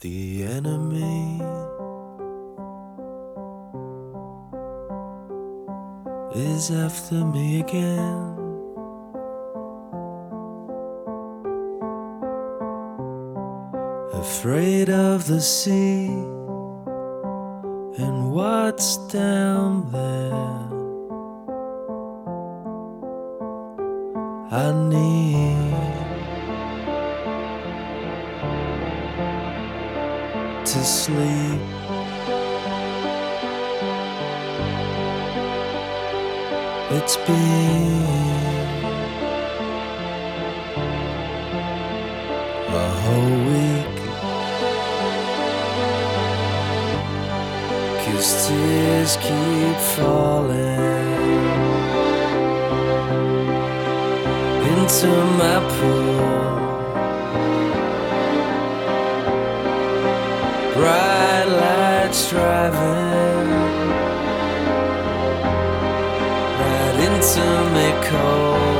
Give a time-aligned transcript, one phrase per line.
[0.00, 1.40] The enemy
[6.34, 8.36] is after me again.
[14.12, 16.08] Afraid of the sea
[17.98, 20.68] and what's down there.
[24.50, 25.35] I need
[30.76, 31.60] to sleep.
[36.96, 38.04] It's been
[42.68, 43.96] a whole week.
[48.04, 50.76] Cause tears keep falling
[54.72, 55.08] into
[55.40, 56.35] my pool.
[60.76, 63.50] Bright lights driving
[66.60, 68.75] right into me cold.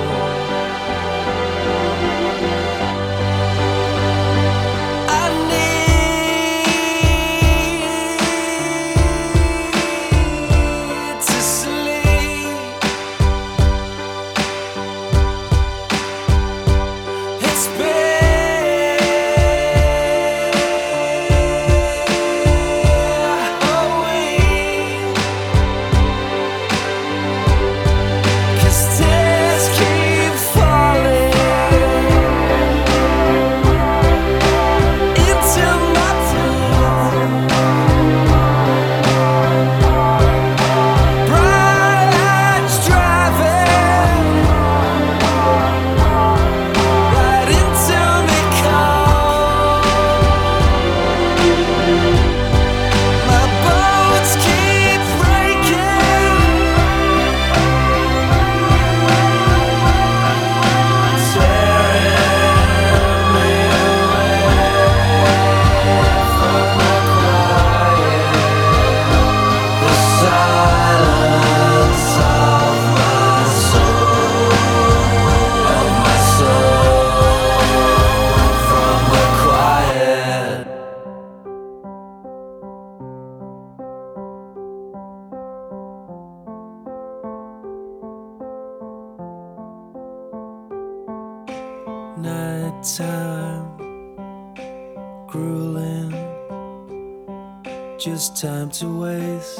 [98.80, 99.58] To waste.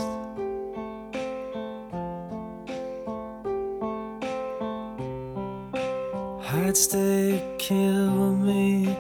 [6.43, 8.95] Heights they kill me,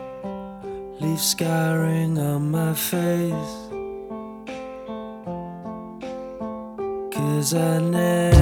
[1.00, 3.56] leave scarring on my face.
[7.12, 8.35] Cause I never,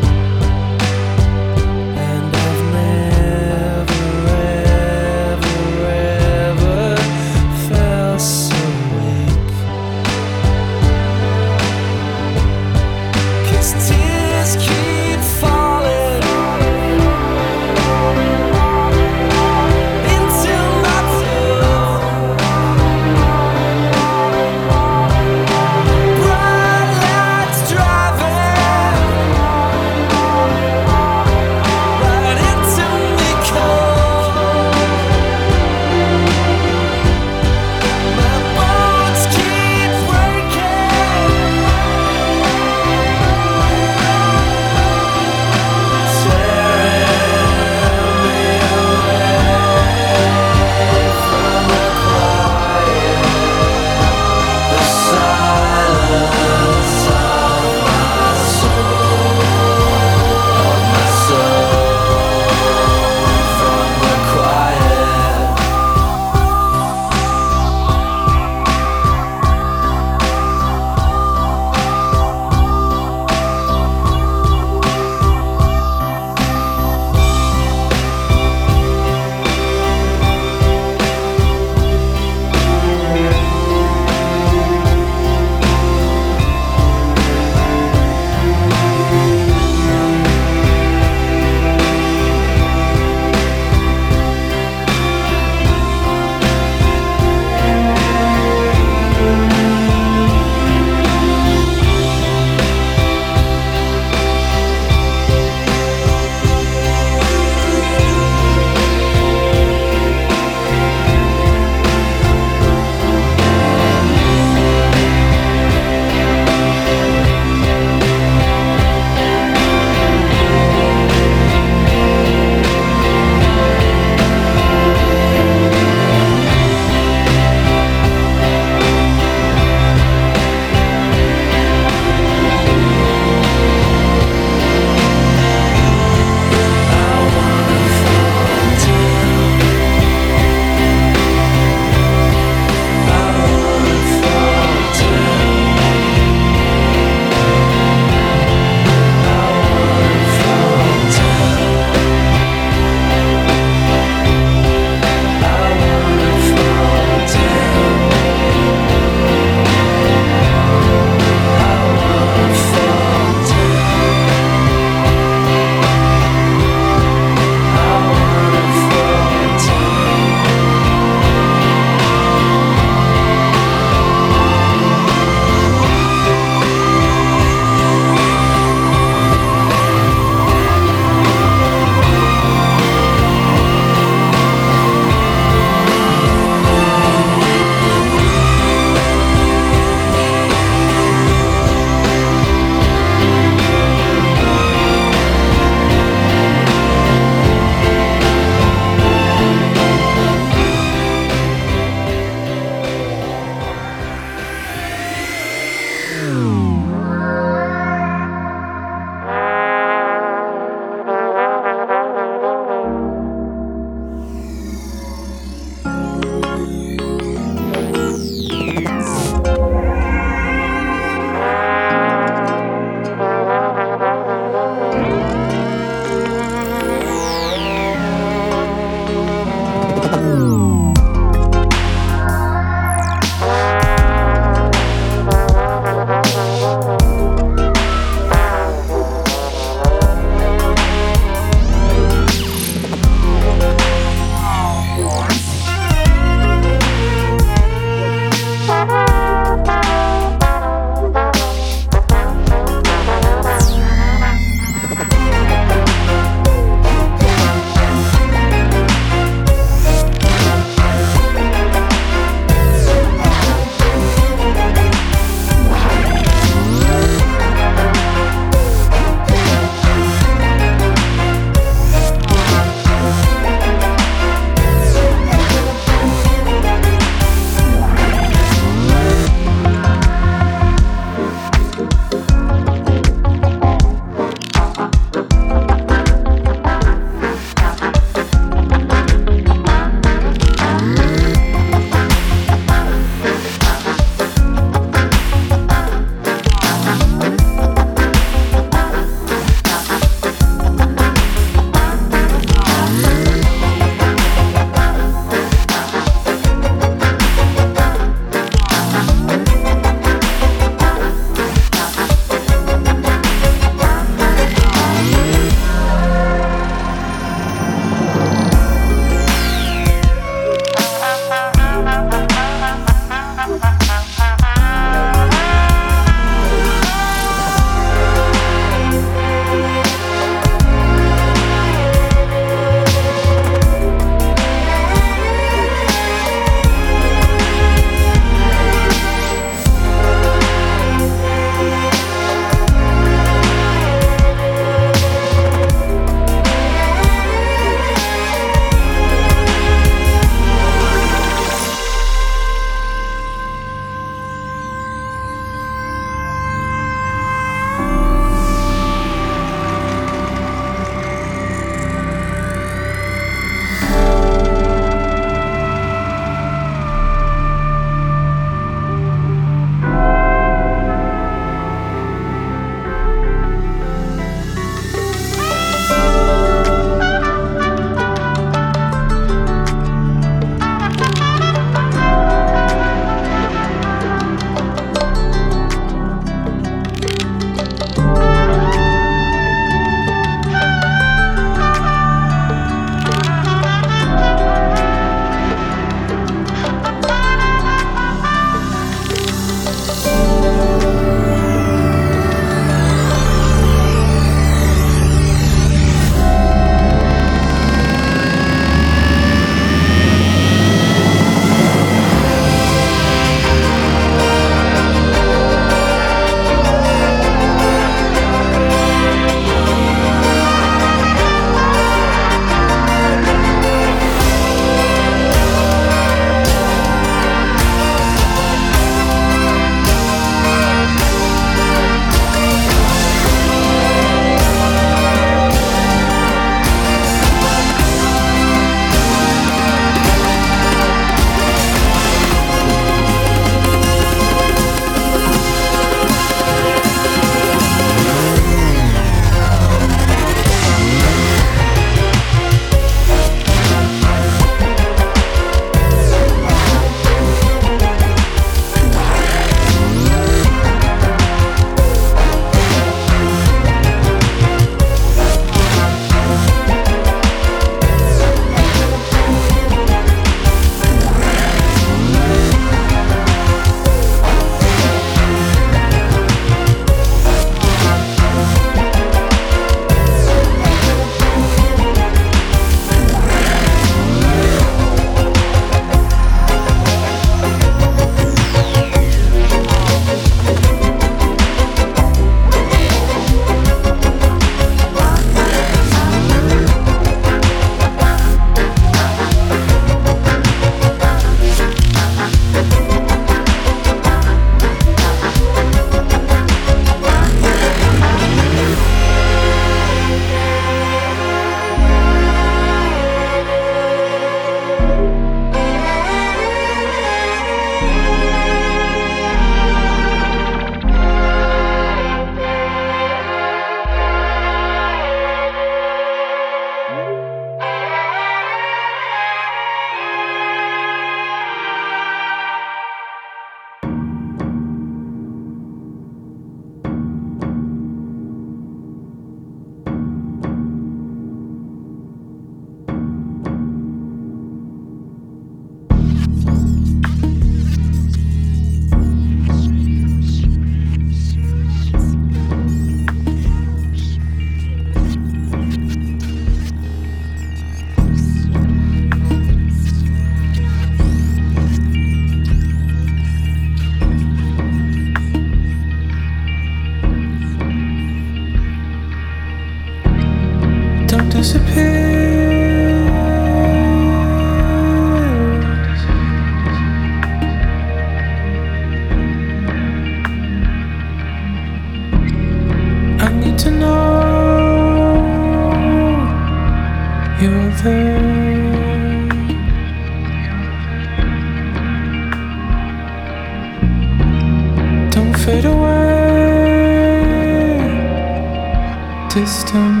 [599.33, 600.00] distant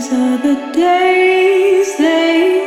[0.00, 2.59] These are the days they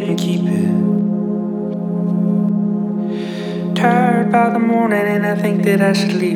[0.00, 0.64] can keep it.
[3.76, 6.33] Tired by the morning, and I think that I should leave.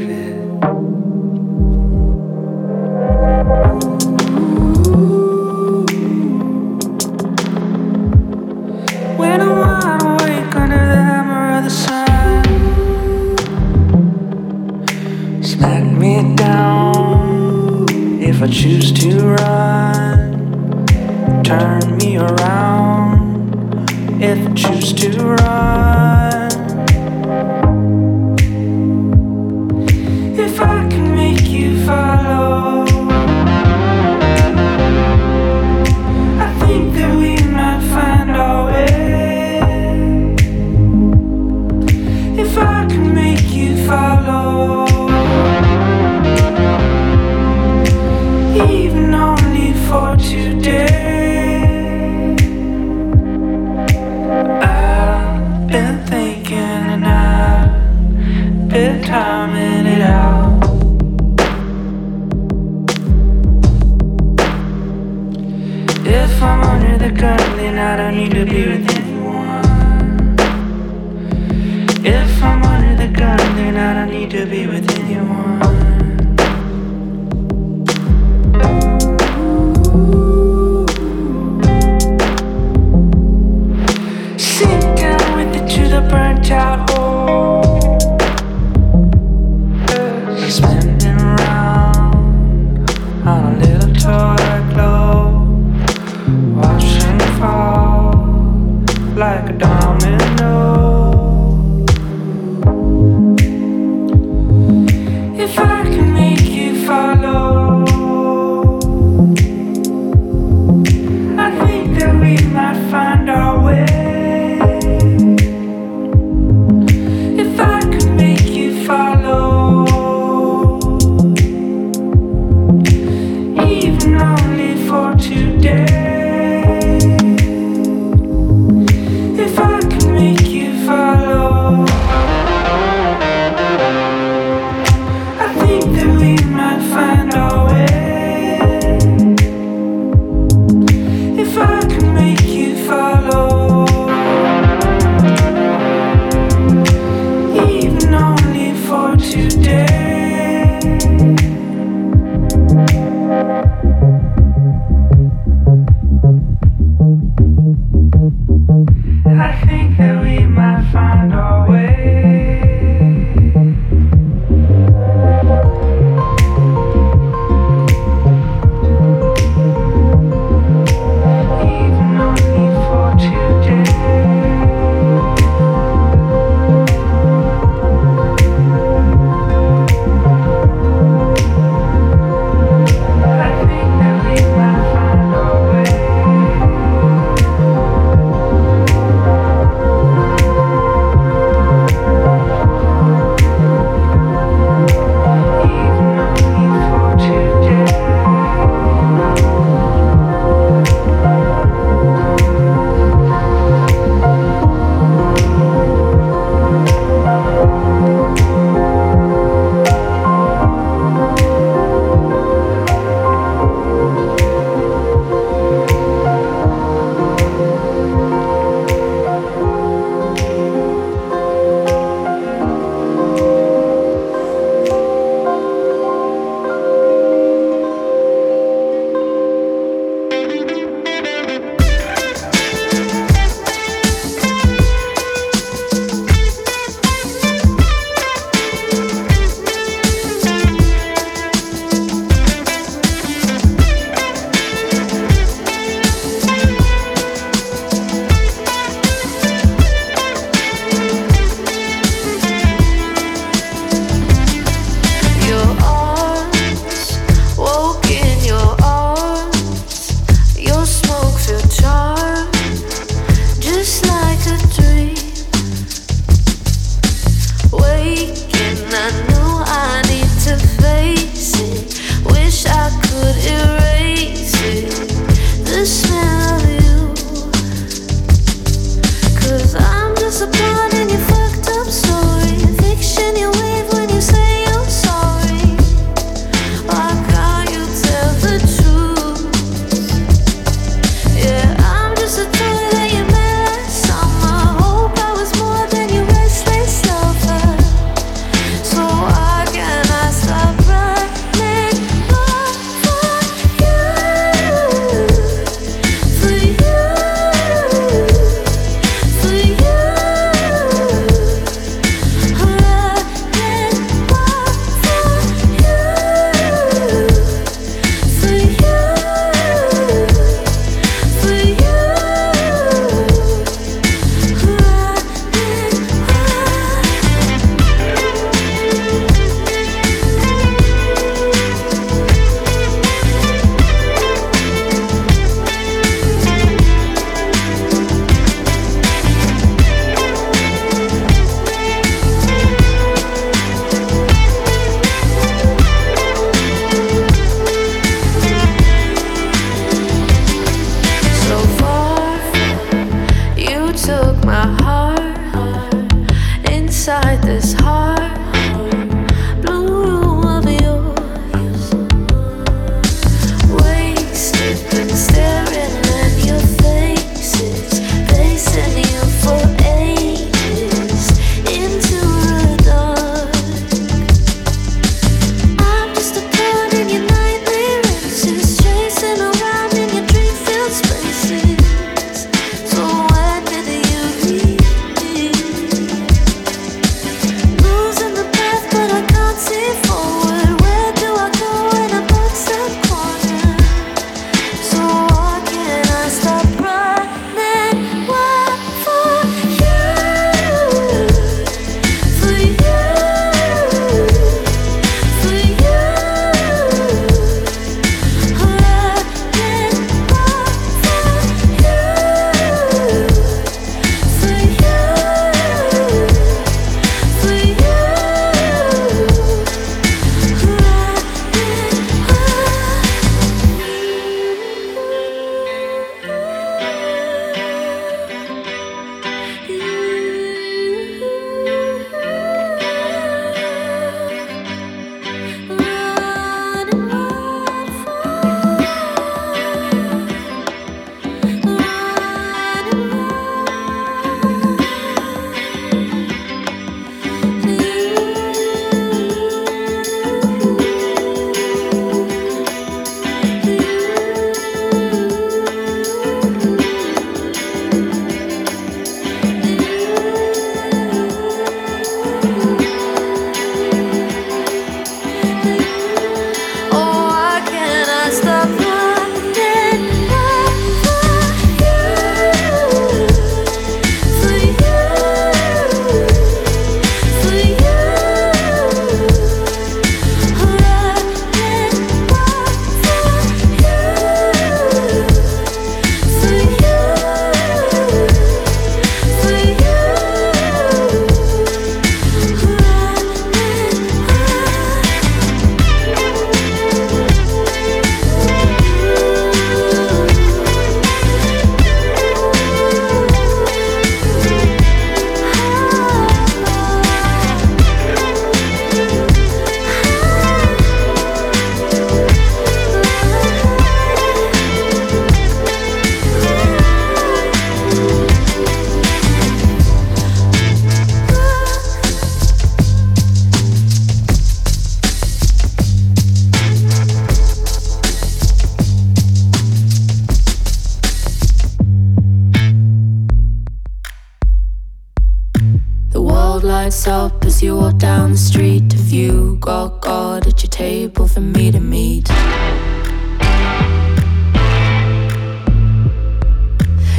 [537.58, 538.94] as you walk down the street.
[538.94, 542.28] If you got God at your table for me to meet.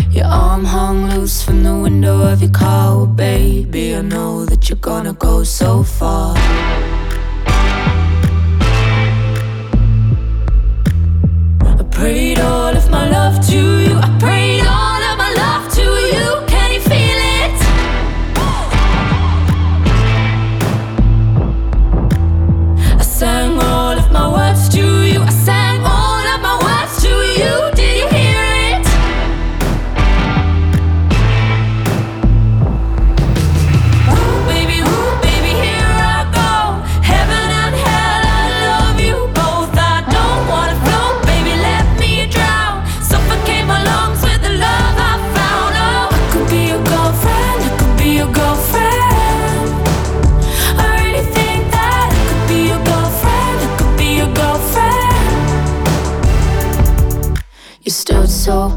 [0.09, 3.95] Your arm hung loose from the window of your car, well, baby.
[3.95, 6.35] I know that you're gonna go so far.
[11.81, 13.95] I prayed all of my love to you.
[13.97, 14.88] I prayed all.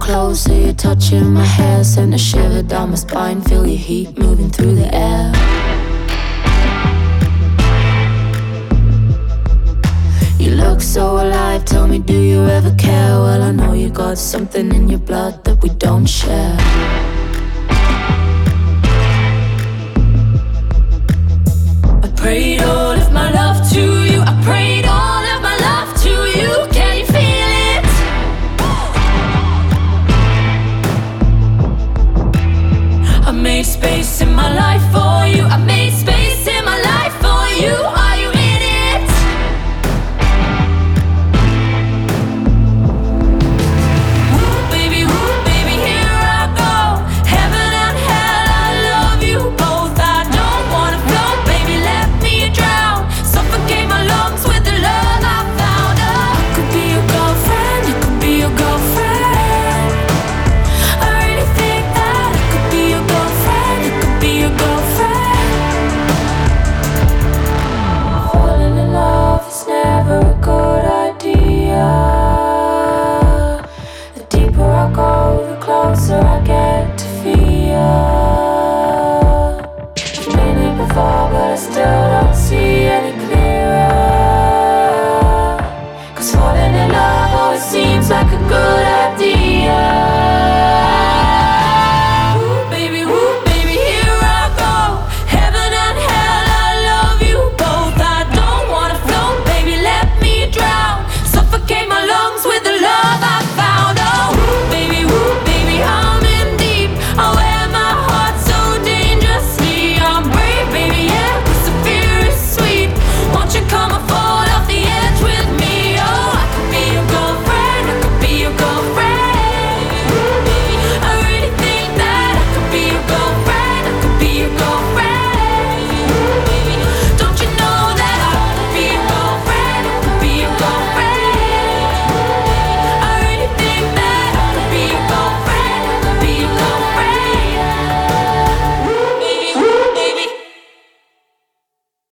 [0.02, 1.84] closer, you're touching my hair.
[1.84, 5.32] Send a shiver down my spine, feel your heat moving through the air.
[10.38, 13.12] You look so alive, tell me, do you ever care?
[13.24, 16.56] Well, I know you got something in your blood that we don't share.
[22.04, 23.51] I prayed all of my love.
[34.22, 35.11] in my life for